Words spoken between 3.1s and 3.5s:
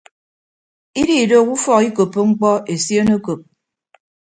ekop.